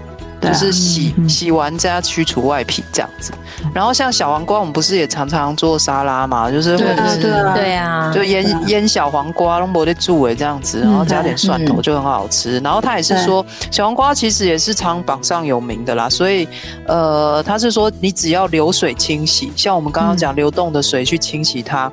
[0.41, 3.33] 就是洗洗完再去除外皮这样子，
[3.75, 11.83] 然后像小黄瓜，我们不是也常常做沙拉嘛，就是或对者是啊对啊对啊，就腌腌小黄瓜，弄没得煮诶这样子，然后加点蒜头嗯。
[11.83, 12.59] 就很好吃。
[12.61, 16.47] 然后他也是说，小黄瓜其实也是常榜上有名的啦，所以
[16.87, 21.91] 呃，他是说你只要流水清洗，像我们刚刚讲流动的水去清洗它，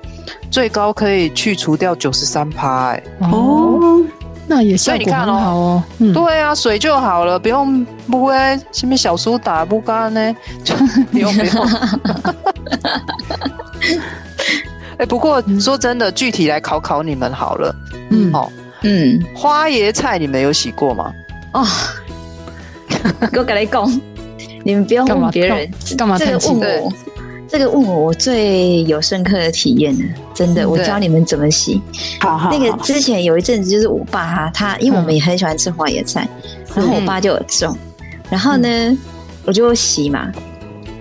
[0.52, 3.04] 最高可以去除掉九十三趴哎。
[3.22, 3.75] 哦，哦，
[4.48, 5.84] 那也效果很好哦。
[6.00, 8.36] 嗯，对啊，水就好了，不用不会
[8.72, 10.76] 什么小苏打不干呢，就
[11.12, 11.68] 不用不用。
[14.98, 17.76] 哎、不过说真的，具体来考考你们好了。
[18.12, 18.50] 嗯哦，
[18.84, 21.14] 嗯，花椰菜你们有洗过吗？
[21.54, 21.66] 哦，
[23.34, 24.02] 我跟你讲，
[24.64, 26.94] 你们不用干嘛问别人，干嘛这个问我，
[27.58, 31.82] 这个问我，我最有深刻的体验了，真的，我教你们怎么洗。
[32.20, 36.28] 好好，那个之前有一阵子，就是我爸啊，他因为我们也很喜欢吃花椰菜，
[36.76, 37.74] 然后我爸就有种，
[38.30, 38.98] 然后呢，
[39.46, 40.30] 我就洗嘛，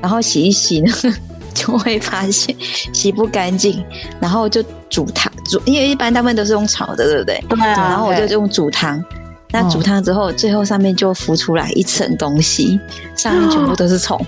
[0.01, 0.93] 然后洗一洗呢，
[1.53, 2.55] 就会发现
[2.93, 3.85] 洗不干净，
[4.21, 7.45] 然后就煮汤煮，因为一般大部分都是用炒的，对不对？
[7.49, 9.05] 对啊，然后我就用煮汤。
[9.51, 12.79] 那煮汤之后，最后上面就浮出来一层东西，
[13.17, 14.21] 上面全部 都是虫，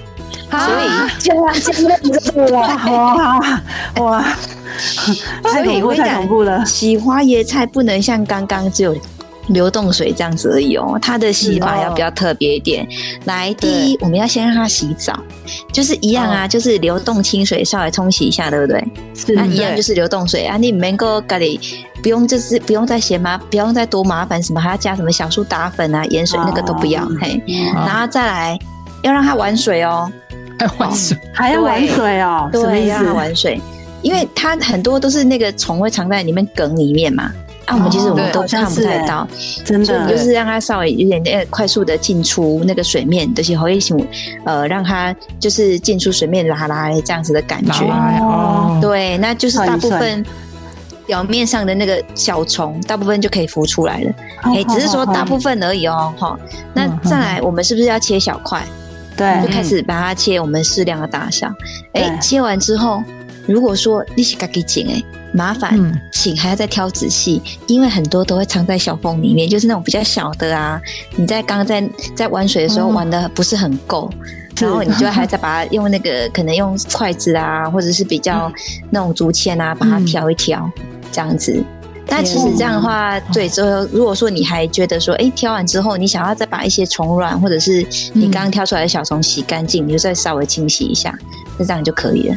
[0.51, 3.63] 所以这样这样子，哇哇
[4.01, 4.25] 哇，
[5.43, 8.97] 太恐怖太恐怖了，洗花椰菜不能像刚刚只有
[9.49, 12.87] 流动水这样子而已哦，它的洗法要比较特别一点。
[13.27, 15.19] 来，第一，我们要先让它洗澡，
[15.73, 18.85] 就是一样啊，就是流动清水稍微冲洗一下，对不对？
[19.15, 21.61] 是那一样就是流动水啊，你能够咖喱
[22.03, 27.41] 不用，就是不用再嫌麻，不用再多麻烦什么，还要加什么小苏打粉啊、盐水那个都不要，嘿，
[27.73, 28.59] 然后再来
[29.03, 30.11] 要让它玩水哦，
[30.59, 33.13] 还玩水，还要玩水哦，对，意让它思？
[33.13, 33.61] 玩水，
[34.03, 37.33] 因为它很多都是那个虫会藏在里面梗里面嘛。
[37.67, 39.27] 啊，我们其实我们都看不太到，
[39.65, 44.01] 真的所以就是让它稍微有点呃快速的进出那个水面，就是会想
[44.45, 47.85] 呃让它就是进出水面拉拉这样子的感觉。
[47.89, 50.25] 来哦，对，那就是大部分
[51.07, 54.11] 表面上的那个小虫，大部分就可以浮出来了。
[54.45, 56.39] 哦哎、只是说大部分而已哦，哈。
[56.73, 58.63] 那嗯再来，我们是不是要切小块？
[59.17, 61.49] 就开始把它切我们适量的大小。
[61.93, 63.03] 哎、对切完之后，
[63.47, 65.03] 如果说你是自己剪，哎，
[65.33, 70.81] 麻烦嗯请还要再挑仔细，因为很多都会藏在小缝里面，就是那种比较小的啊。
[71.17, 74.11] 你在刚刚在在玩水的时候哦玩的不是很够。
[74.59, 78.51] 然后你就还再把它用那个可能用筷子啊，或者是比较
[78.89, 80.67] 那种竹签啊，把它挑一挑，
[81.13, 81.63] 这样子。
[82.09, 91.13] 那其实这样的话，对，之后如果说你还觉得说，哎，挑完之后你想要再把一些虫卵或者是你刚刚挑出来的小虫洗干净，你就再稍微清洗一下，
[91.59, 92.37] 那这样就可以了。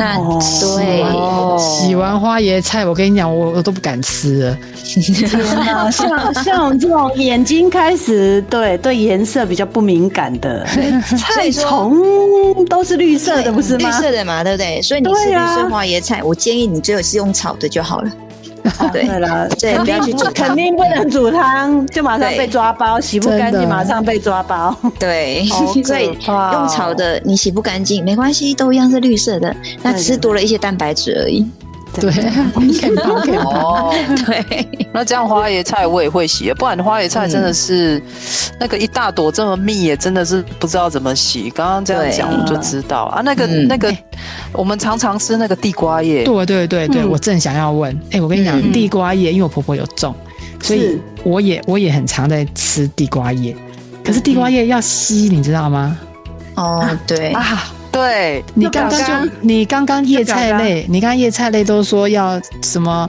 [0.00, 4.58] 那哦对，洗完花椰菜，我跟你讲，我我都不敢吃了。
[4.84, 10.64] 天哪， 像像这种眼睛开始对对颜色比较不敏感的
[11.18, 13.90] 菜虫都是绿色的，不是绿吗？
[13.90, 14.80] 色的嘛，对不对？
[14.82, 18.10] 所以你吃绿色花椰菜，我建议你最好是用炒的就好了。
[18.92, 19.06] 对。
[19.06, 24.76] 对了，对肯定肯定不能煮汤，就马上被抓包，洗不干净马上被抓包。
[24.98, 25.44] 对，
[25.84, 31.46] 所以用炒的你洗不干净没关系，都一样是绿色的，那只是多了一些蛋白质而已。
[32.00, 32.12] 对。
[33.44, 33.94] 哦，
[34.26, 38.02] 对， 那这样花椰菜我也会洗，不然花椰菜真的是、
[38.58, 41.50] 那个一大朵这么密也，真的是不知道怎么洗。
[41.50, 43.04] 刚刚这样讲我就知道。
[43.04, 43.66] 啊，那个、嗯。
[43.68, 43.94] 那个
[44.52, 47.10] 我们常常吃那个地瓜叶，对对对对，嗯。
[47.10, 50.14] 我正想要问，哎，我跟你讲，嗯地瓜叶，因为我婆婆有种，
[50.62, 53.54] 所以我也我也很常在吃地瓜叶。
[54.04, 55.98] 可是地瓜叶要吸，你知道吗？
[56.56, 63.08] 哦，对，啊，对，你刚刚就你刚刚叶菜类，你刚刚叶菜类都说要什么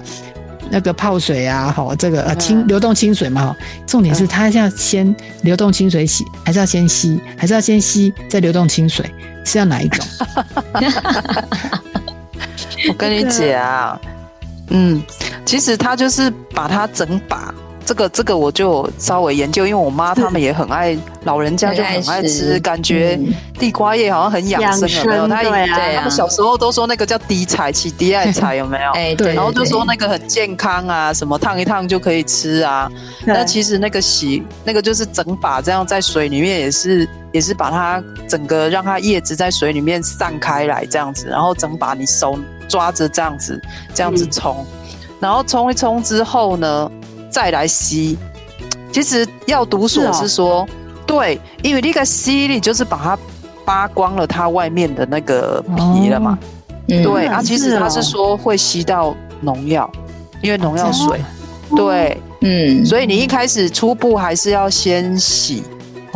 [0.71, 9.05] 那个泡水啊，好，这个呃清流动清水嘛，哈，重点是它要先流动清水洗，还是要先吸，还是要先吸再流动清水，
[9.45, 10.05] 是要哪一种？
[12.87, 13.99] 我跟你讲，
[14.69, 15.01] 嗯，
[15.45, 17.53] 其实它就是把它整把。
[17.89, 23.33] 这个这个我就稍微研究，因为我妈他们也很爱，老人家就很爱吃，感觉嗯。
[23.57, 25.27] 地瓜叶好像很养生，有没有？
[25.27, 25.75] 他养生对啊。
[25.75, 28.91] 对啊他们小时候都说那个叫低彩起、低爱彩， 有没有？
[28.91, 32.87] 哎，对然后就对说那个很健康啊，什么烫一烫就可以吃啊。
[33.25, 43.59] 那其实那个洗那个就是整把这样在水里面也是也是把它整个让它叶子在水里面散开来这样子，然后整把你手抓着这样子
[43.95, 44.63] 这样子冲，
[45.19, 46.91] 然后冲一冲之后呢
[47.29, 48.17] 再来吸。
[48.91, 50.67] 其实要毒素是说，
[51.05, 53.17] 对，因为那个吸力就是把它
[53.63, 56.37] 扒光了它外面的那个皮了嘛。
[56.87, 57.03] 嗯。
[57.03, 59.89] 对，嗯啊，其实它是说会吸到农药，
[60.41, 61.19] 因为农药水。
[61.75, 65.63] 对，嗯，所以你一开始初步还是要先洗，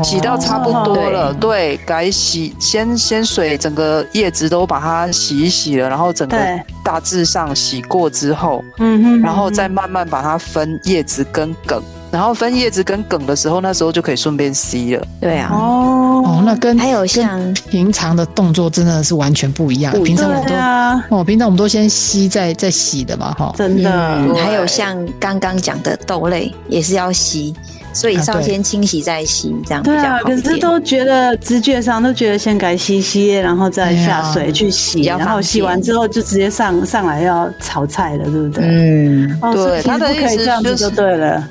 [0.02, 6.38] 洗到差不多了，哦对，改洗，先先水整个叶子都把它洗一洗了，然后整个
[6.84, 15.06] 大致上洗过之后，嗯哼然后再慢慢把它分叶子跟梗，然后分叶子跟梗的时候，那时候就可以顺便吸了。
[15.20, 19.94] 对啊，哦哦，那跟还有像平常的动作真的是完全不一样。
[20.04, 23.54] 平常我们都啊，哦，平常我们都先吸再再洗的嘛，哈。
[23.58, 27.54] 真的嗯，还有像刚刚讲的豆类也是要吸，
[27.94, 30.20] 所以是要啊对先清洗再吸，这样比对啊。
[30.20, 38.64] 可是都觉得直觉上都觉得先改吸吸，然后再下水去洗，然后洗完之后就直接上上来要炒菜了，对不对？
[38.66, 41.48] 嗯，对其实不可以他的意思这样子就是就对了。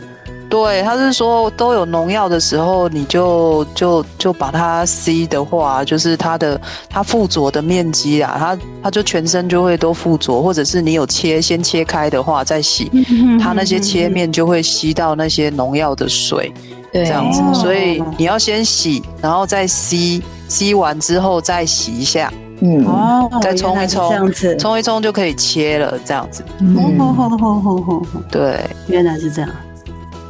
[0.52, 6.60] 对，他是说都有农药的时候，你就就就把它吸的话，就是它的
[6.90, 12.92] 它附着的面积啊，它它就全身就会都附着，或者是你有切先切开的话再洗，
[13.40, 16.52] 它那些切面就会吸到那些农药的水，
[16.92, 17.40] 对，这样子。
[17.40, 24.54] 哦，所以你要先洗，然后再吸，吸完之后再洗一下，嗯，哦，再冲一冲这样子。
[24.58, 26.42] 冲一冲就可以切了，这样子。
[26.42, 29.50] 哦嗯，吼吼吼吼吼吼对，原来是这样。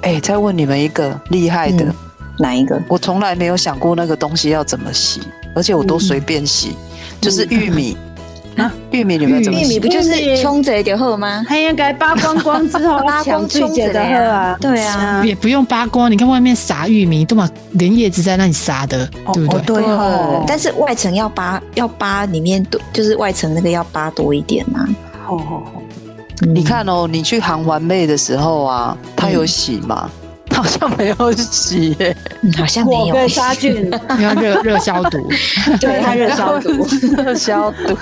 [0.02, 1.94] 哎，再问你们一个厉害的，嗯
[2.38, 2.80] 哪一个？
[2.88, 5.20] 我从来没有想过那个东西要怎么洗，
[5.54, 6.76] 而且我都随便洗，
[7.20, 7.96] 就是玉米。
[8.56, 9.88] 啊，玉米你们怎么洗玉米不？
[9.88, 11.42] 就是冲着就好吗？
[11.48, 19.76] 还应该扒光光之后扒光抢最节的喝啊， 对啊也不用扒光，你看外面撒玉米，都嘛连叶子在那里撒的，对不哦对？
[19.76, 24.86] 对哦，但是外层要扒，要扒里面多，就是外层那个要扒多一点嘛。
[25.26, 25.82] 吼吼吼，
[26.42, 30.08] 嗯你，看哦，你去行完妹的时候啊，她有洗吗？
[30.54, 32.14] 他 好像没有洗耶。
[32.42, 33.28] 嗯好像没有我跟。
[33.28, 35.26] 杀菌，要热热消毒，
[35.80, 36.68] 对，它热消毒。
[37.16, 37.96] 热消毒。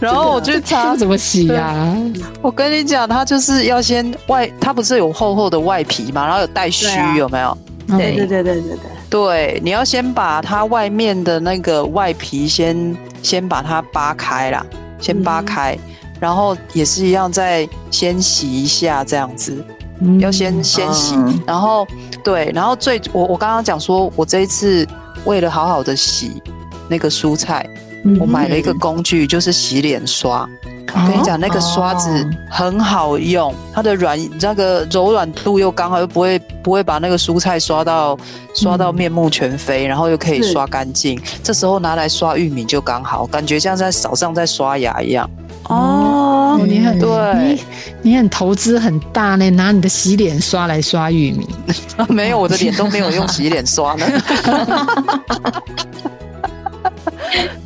[0.00, 1.94] 然后我去擦，怎么洗呀？
[2.40, 7.58] 我跟你讲，它就是要先外，它不是有厚厚的外皮嘛，然后有带须啊，有没有？
[7.98, 14.64] 对对对对对对对，对，你要先把它外面的那个外皮先先把它扒开啦，
[14.98, 15.76] 先扒开，
[16.20, 19.64] 然后也是一样，再先洗一下这样子，
[20.00, 20.18] 嗯。
[20.20, 21.40] 要先先洗，嗯。
[21.46, 21.86] 然后
[22.22, 24.86] 对，然后最我我刚刚讲说，我这一次
[25.24, 26.42] 为了好好的洗
[26.88, 27.68] 那个蔬菜，
[28.04, 28.16] 嗯。
[28.20, 30.48] 我买了一个工具，就是洗脸刷。
[30.96, 32.08] 我哦跟你讲，那个刷子
[32.48, 38.16] 很好用，它的软那个柔软度又刚好，又不会不会把那个蔬菜刷到
[38.54, 41.20] 刷到面目全非，然后又可以刷干净。
[41.42, 45.28] 这时候拿来刷玉米就刚好，感觉像在早上在刷牙一样。
[45.68, 47.08] 哦哦，你很对。
[47.42, 47.64] 你
[48.02, 51.48] 你很投资很大呢，拿你的洗脸刷来刷玉米，
[52.08, 54.06] 没有，我的脸都没有用洗脸刷呢。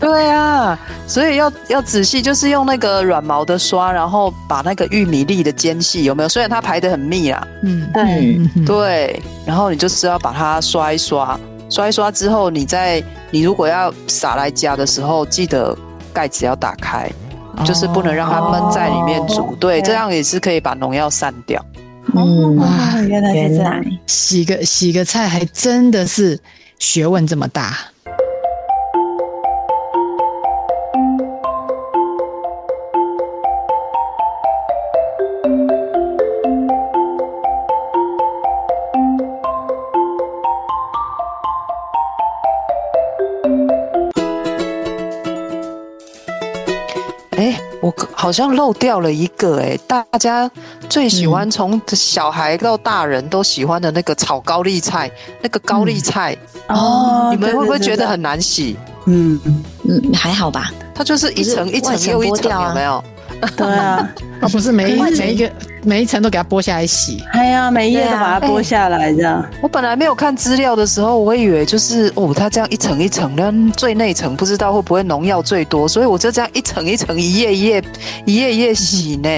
[0.01, 6.29] 对啊，所以要要仔细，就是用那个软毛的刷，然后把那个玉米粒的间隙有没有？
[6.29, 15.77] 虽然它排的很密啦，嗯对，对，然后你就是要把它刷一刷，刷一刷之后，你再你如果要撒来夹的时候，记得
[16.13, 17.11] 盖子要打开，
[17.65, 19.43] 就是不能让它闷在里面煮。
[19.43, 21.65] 哦对，这样也是可以把农药散掉。
[22.15, 26.39] 嗯哦，原来是原这样来，洗个洗个菜还真的是
[26.79, 27.77] 学问这么大。
[48.13, 50.51] 好像漏掉了一个哎，大家
[50.89, 56.37] 最喜欢从小孩到大人都喜欢的那个炒高丽菜，那个高丽菜，
[56.69, 58.77] 哦你们会不会觉得很难洗？
[59.07, 59.41] 嗯，
[59.85, 60.71] 嗯，还好吧。
[60.95, 63.03] 它就是一层一层又一层，啊有没有？
[63.57, 64.09] 对啊，
[64.43, 65.51] 哦，不是每一是每一个
[65.83, 77.85] 每一层都给它剥下来洗，哎呀，每一页都把它剥下来，这样，我本来没有看资料的时候，我以为就是哦，它这样一层一层的，最内层不知道会不会农药最多，所以我就这样一层一层、一页一页、
[78.25, 79.29] 一页一页洗呢。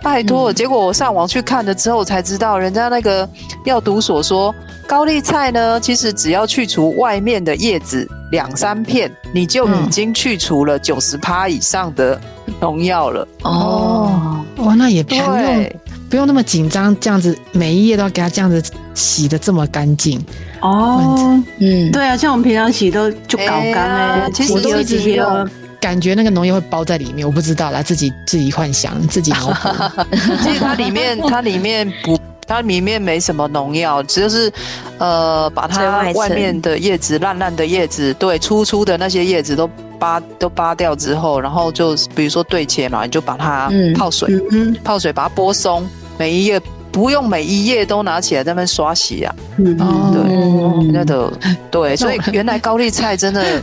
[0.00, 3.28] 拜托，结果我上网去看了之后才知道，人家那个
[3.64, 4.54] 药毒所说，
[4.86, 12.18] 高丽菜呢，其实只要去除外面的叶子两三片，你就已经去除了九十趴以上的
[12.60, 13.26] 农药了。
[13.42, 15.70] 哦，哇，那也不用，
[16.10, 18.62] 不用那么紧张，这样子每一页都要给它这样子
[18.94, 20.20] 洗的这么干净。
[20.60, 25.48] 哦，嗯，对啊，像我们平常洗都就搞干哎呀哎，其实我都一直洗觉得
[25.80, 30.06] 感觉那个农药会包在里面，我不知道啦，自己自己幻想，自己脑补。
[30.42, 34.50] 其实它里面它里面不，它里面没什么农药，只就是
[34.98, 43.92] 呃把它外面的叶子烂烂的叶子，对粗粗的那些叶子都扒都扒掉之后，然后就比如说对切嘛，你就把它嗯。
[43.92, 51.30] 泡水，嗯泡水把它剥松，每一页不用每一页都拿起来在那边刷洗啊，对嗯那的
[51.70, 53.62] 对，所以原来高丽菜真的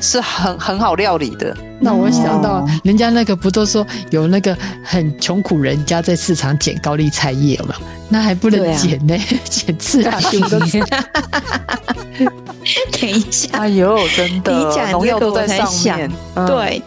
[0.00, 1.56] 是很很好料理的。
[1.80, 7.74] 那我想到哦，人家那个不都说有那个很穷苦人家在市场捡高丽菜叶嘛？
[8.08, 9.16] 那还不能捡呢，
[9.48, 10.80] 捡刺下去不都是？
[13.00, 15.98] 等一下，哎呦，真的你讲农药这个我在上想
[16.46, 16.82] 对，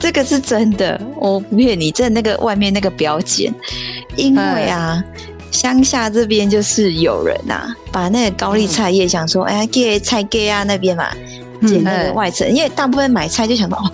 [0.00, 3.52] 这个是真的，我不骗你，在那个外面那个表姐，
[4.16, 5.02] 因为啊。
[5.52, 11.06] 乡下这边就是有人啊，把那个高丽菜叶想说，哎呀，给菜给啊那边嘛，
[11.66, 13.90] 剪那嗯个外层，因为大部分买菜就想到哦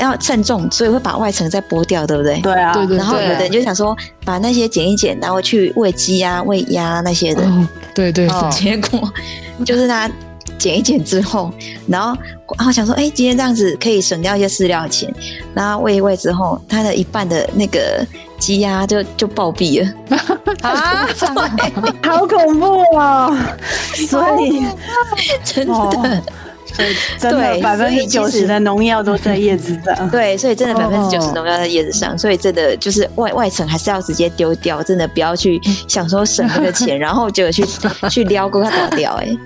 [0.00, 2.40] 要称重，所以会把外层再剥掉，对不对？
[2.40, 7.42] 对啊，对对然后有的人就想说把那些剪一剪，然后去喂鸡啊、喂鸭那些的。
[7.44, 8.26] 哦，对对。
[8.26, 9.12] 对，哦 结果
[9.64, 10.10] 就是他
[10.58, 11.52] 剪一剪之后，
[11.88, 12.16] 然后
[12.56, 15.12] 然后想说，哎、今天这样子可以省掉一些饲料钱，
[15.54, 18.06] 然后喂一喂之后，他的一半的那个
[18.38, 19.92] 鸡鸭就就暴毙了。
[20.62, 21.08] 啊，
[22.04, 23.36] 好恐怖哦！
[24.08, 24.64] 所以
[25.44, 26.22] 真的，哦
[26.72, 30.08] 所以真的对百分之九十的农药都在叶子上。
[30.10, 37.64] 对，所以真的百分之九十哦农药在叶子上，所以真的就是外外层还是要直接丢掉，真的不要去想说省那个钱， 然后结果去
[38.10, 39.36] 去撩过它倒掉、哎，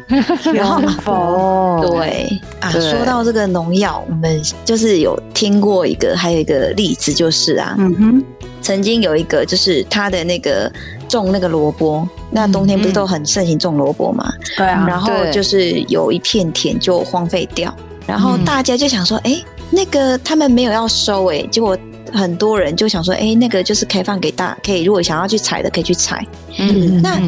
[0.52, 1.12] 然后否？
[1.12, 8.24] 哦，对啊，对说到这个农药，我们就是有听过一个，还有一个例子就是啊，嗯哼，
[8.66, 10.68] 曾经有一个就是他的那个
[11.08, 17.72] 种那个萝卜，那冬天不是都很盛行种萝卜嘛，对啊，然后就是有一片田就荒废掉，
[18.08, 19.40] 然后嗯大家就想说，哎、
[19.70, 21.78] 那个他们没有要收、哎，结果
[22.12, 26.26] 很多人就想说，哎、那个就是开放给大，可以如果想要去采的可以去采，
[26.58, 27.20] 嗯，那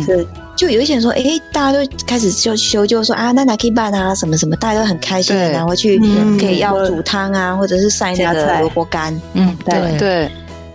[0.57, 1.23] 就有一些人说，哎、
[1.53, 6.37] 大家都开始就修就说啊，那哪可以办啊，什么什么，大家都很开心的拿回去，嗯。
[6.37, 9.17] 可以要煮汤啊，或者是晒那个萝卜干。
[9.35, 9.99] 嗯，对。
[9.99, 10.31] 对，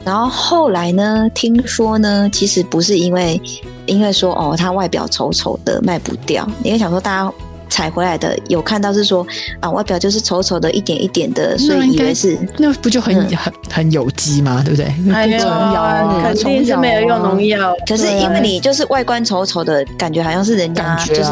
[0.05, 3.41] 然后后来呢，听说呢，其实不是因为
[3.85, 7.33] 因为说哦，它外表丑丑的卖不掉，因为想说大家
[7.69, 9.25] 采回来的有看到是说
[9.61, 14.61] 啊，外表就是丑丑的，一点一点的，所以以为是那不就很嗯很很有机吗？
[14.63, 14.85] 对不对？
[15.13, 17.75] 哎不虫咬啊，肯定是没有用农药啊。
[17.87, 21.31] 可是因为你就是外观丑丑的感觉，好像是人家啊就是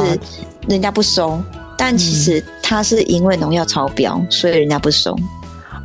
[0.68, 1.40] 人家不收，
[1.78, 5.16] 但其实它是因为农药超标，所以人家不收。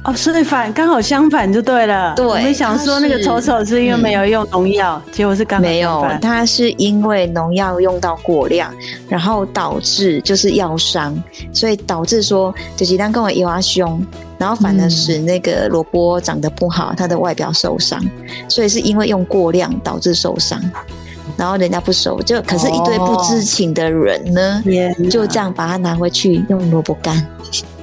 [0.07, 2.14] 哦，所以反刚好相反就对了。
[2.14, 8.72] 对我们想说那个丑丑是因为没有用农药，结果是刚好没有它是因为农药用到过量，
[9.09, 11.20] 然后导致就是药伤，
[11.52, 14.00] 所以导致说就是当跟我油啊凶，
[14.38, 18.00] 然后反而使那个萝卜长得不好，它的外表受伤，
[18.48, 20.61] 所以是因为用过量导致受伤，
[21.37, 24.62] 然后人家不收，就可是一堆不知情的人呢，
[25.11, 27.16] 就这样把它拿回去用萝卜干。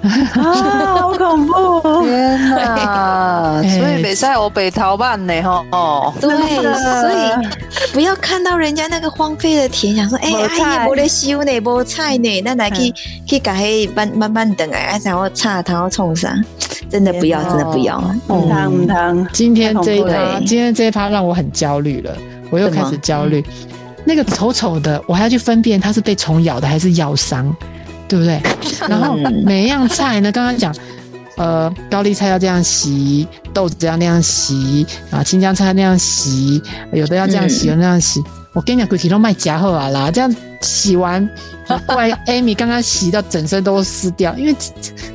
[0.02, 1.54] 啊，好恐怖。
[1.54, 2.02] 哦！
[2.04, 3.62] 天哪！
[3.64, 12.94] 哎所以北赛欧北逃办呢，哈哦，对，所以不要看到人家那个荒废的田，想说，哎、呀，没得修呢，没菜呢，那来去
[13.26, 16.38] 去改黑慢慢慢等哎，然后插，然后冲上，
[16.90, 17.98] 真的不要，真的不要。
[18.28, 18.74] 唔汤。
[18.74, 22.14] 唔汤，今天这一趴，今天这一趴让我很焦虑了，
[22.54, 23.44] 我又开始焦虑。
[24.06, 27.52] 那个丑丑的，我还要去分辨它是被虫咬的还是咬伤，
[28.08, 28.40] 对不对？
[28.88, 30.76] 然后嗯每一样菜呢，刚刚讲，
[31.38, 38.22] 呃，高丽菜要这样洗，豆子要那样洗，啊，青江菜那样洗，有的要这样洗，嗯有的那样洗。
[38.54, 41.28] 我跟你讲，鬼体都卖假货啊啦，这样洗完，
[41.88, 44.70] 后来 Amy 刚刚洗到整身都湿掉，因为这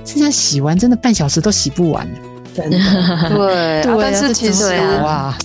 [0.05, 2.09] 这这样洗完真的半小时都洗不完。
[2.57, 2.79] 真的。
[3.29, 5.39] 对，对但是这其实怎么搞啊，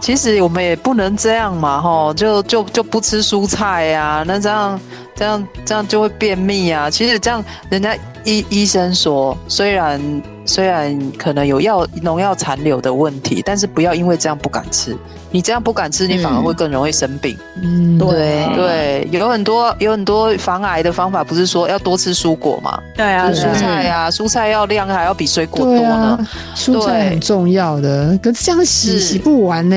[0.00, 4.80] 其实我们也不能这样嘛，吼，就就就不吃蔬菜呀、那这样
[5.14, 6.88] 这样这样就会便秘啊。
[6.88, 10.00] 其实这样，人家医医生说，虽然
[10.48, 14.96] 虽然可能有药农药残留的问题，但是不要因为这样不敢吃。
[15.30, 17.36] 你这样不敢吃，你反而会更容易生病。
[17.62, 22.80] 嗯，对对，有很多有很多防癌的方法，不是说要多吃蔬果嘛？
[22.96, 25.94] 对啊，蔬菜啊，蔬菜要量还要比水果多呢。
[25.94, 26.18] 啊，
[26.56, 29.76] 蔬菜很重要的，可是这样洗洗不完呢。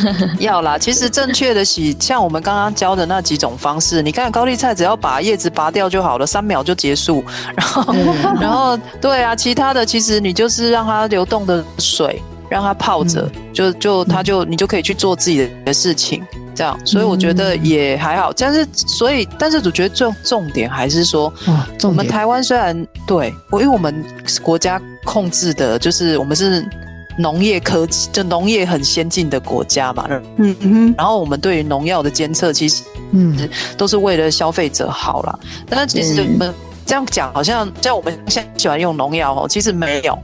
[0.40, 7.22] 要啦，其实正确的洗，像我们刚刚教的那几种方式，你看高丽菜只要把叶子拔掉就好了，三秒就结束。
[7.54, 7.94] 然后，
[8.40, 16.22] 然后对啊，其他的其实你就是让它流动的水，让它泡着，就就它就你就可以去做自己的事情。
[16.54, 24.04] 这样，所以我觉得也还好，但是所以，但是我觉得重重点还是说，哇，我们台湾虽然对我，因为我们
[24.42, 26.68] 国家控制的就是我们是
[27.16, 32.82] 农业科技，就农业很先进的国家嘛，嗯嗯，然后我们对于农药的监测，其实
[33.12, 35.38] 嗯，都是为了消费者好啦。
[35.68, 36.54] 但是其实嗯我们
[36.88, 40.18] 这样讲，好像像我们现在喜欢用农药哦，其实没有。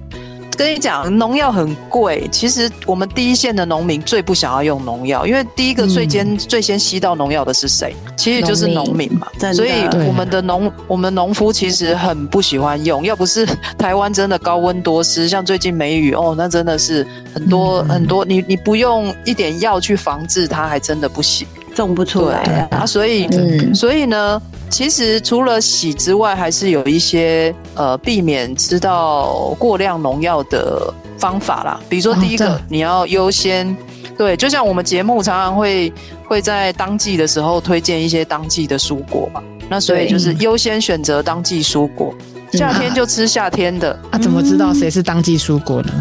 [0.57, 2.27] 跟你讲，农药很贵。
[2.33, 7.95] 其实我们第一线的农民最不想要用农药，因为第一个最先、最先吸到农药的是谁？
[8.17, 9.27] 其实就是农民嘛。
[9.53, 9.73] 所以
[10.07, 13.45] 我们的农我们农夫其实很不喜欢用，要不是
[13.77, 21.47] 台湾真的高温多湿，像最近梅雨哦，那真的是很多、嗯很多，你你不用一点药去防治它，还真的不行。
[21.75, 22.39] 种不出来
[22.71, 24.41] 啊啊，所以嗯所以呢，
[24.75, 31.81] 其实除了洗之外，还是有一些呃避免吃到过量农药的方法啦。
[31.89, 33.77] 比如说哦第一个，你要优先。
[34.19, 35.93] 对，就像我们节目常常会
[36.27, 42.13] 会在当季的时候推荐一些当季的蔬果嘛，那所以就是优先选择当季蔬果，
[42.53, 43.97] 夏天就吃夏天的。
[44.11, 45.93] 啊，怎么知道谁是当季蔬果呢？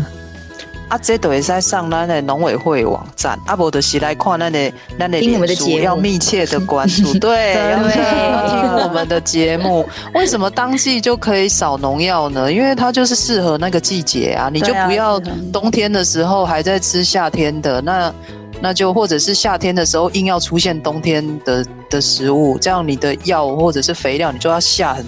[0.93, 9.83] 啊，这都会在上咱的农委会网站，啊，无就是来看咱的咱的听我们的脸书节目 要密切的关注，对，要听我们的节目。
[10.13, 12.53] 为什么当季就可以少农药呢？
[12.53, 15.19] 因为它就是适合那个季节啊，你就不要
[15.51, 18.13] 冬天的时候还在吃夏天的，那
[18.61, 25.03] 那就或者是夏天的时候硬要出现冬天的的食物，这样你的药或者是肥料你就要下很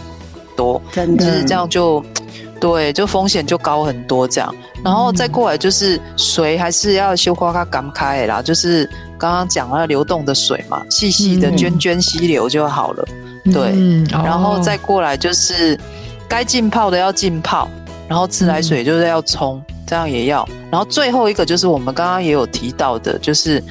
[0.55, 0.81] 多。
[0.91, 2.03] 真的就是这样就
[2.65, 4.55] 对，就风险就高很多这样。
[4.83, 8.89] 然后再过来就是水还是要修花它赶开啦，就是
[9.19, 13.07] 刚刚讲了流动的水嘛，细细的嗯涓涓溪流就好了。
[13.53, 13.75] 对
[14.09, 15.79] 然后再过来就是
[16.27, 17.69] 该浸泡的要浸泡，
[18.07, 20.47] 然后自来水就是要冲，这样也要。
[20.71, 23.63] 然后最后一个就是我们刚刚也有提到的，就是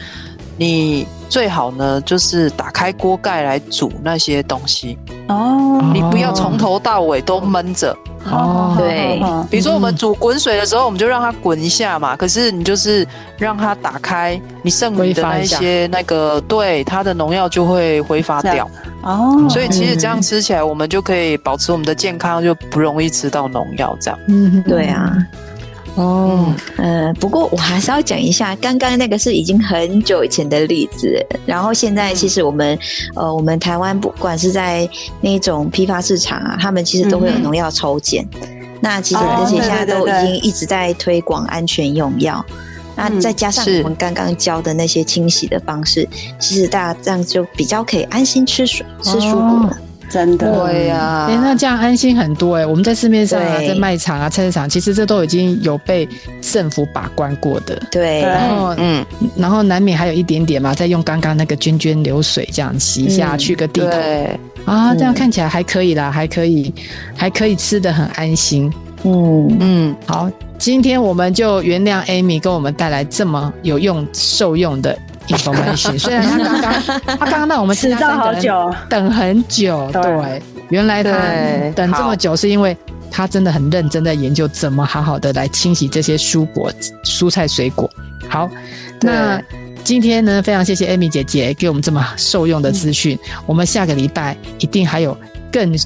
[0.57, 7.97] 你最好呢就是打开锅盖来煮那些东西，哦，你不要从头到尾都闷着。
[8.31, 9.21] 哦对
[9.51, 12.17] 比如说我们煮滚水的时候，我们就让它滚一下嘛。
[12.17, 13.07] 可是你就是
[13.39, 18.69] 让它打开，你剩余的那一些那个，对它的农药就会挥发掉。
[19.03, 24.19] 哦，所以其实这样吃起来，我们就可以保持我们的健康，就不容易吃到农药这样。
[24.29, 25.15] 嗯，对啊，
[25.97, 32.77] 哦，呃，不过我还是要讲一下，刚刚那个是已经很久以前的例子，然后现在其实我们，
[33.15, 34.89] 呃，我们台湾不管是在
[35.21, 38.27] 那种批发市场啊，他们其实都会有嗯农药抽检。
[38.81, 42.45] 那其实哦而且现在都已经一直在推广安全用药。
[42.97, 46.09] 那嗯再加上我们刚刚教的那些清洗的方式，
[46.41, 49.79] 其实大家这样就比较可以安心吃水、吃蔬果了。
[50.15, 56.09] 真的，对呀、哎、那这样安心很多哎、我们在市面上啊，在卖场啊、菜市场，其实这都已经有被
[56.41, 57.77] 政府把关过的。
[57.91, 59.05] 对，然后，嗯，
[59.37, 66.73] 然后难免还有一点点嘛，再用刚刚那个涓涓流水这样洗一下，嗯去个地头对，啊，这样嗯看起来还可以啦，还可以，
[67.17, 68.73] 还可以吃的很安心。
[69.03, 74.97] 嗯，嗯，好，今天我们就原谅 Amy 给我们带来这么有用、受用的
[75.29, 75.99] information。
[76.01, 81.11] 虽然他刚刚，他刚刚让我们其迟 到他三个人好久，等很久，对对，原来他
[81.75, 82.77] 等这么久是因为
[83.11, 86.73] 他真的很认真在研究怎么好好的来清洗这些蔬果、
[87.05, 87.89] 蔬菜、水果。
[88.29, 88.49] 好，
[89.01, 89.41] 那
[89.85, 93.19] 今天呢，非常谢谢 Amy 姐姐给我们这么受用的资讯。
[93.47, 95.17] 我们下个礼拜一定还有
[95.53, 95.79] 更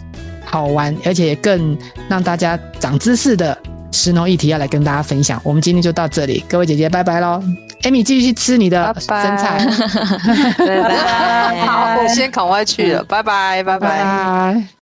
[0.44, 1.76] 好玩，而且更
[2.08, 3.58] 让大家长知识的
[3.90, 5.40] 食农议题要来跟大家分享。
[5.42, 7.42] 我们今天就到这里，各位姐姐拜拜喽
[7.82, 9.58] ！Amy 继续吃你的生菜，
[10.58, 11.66] 拜拜。
[11.66, 13.62] 好，我先赶快去了，拜拜。
[13.62, 14.68] 拜拜。